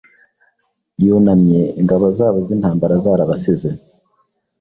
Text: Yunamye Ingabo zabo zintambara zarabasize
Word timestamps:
Yunamye 1.05 1.61
Ingabo 1.79 2.05
zabo 2.17 2.37
zintambara 2.47 2.95
zarabasize 3.03 3.69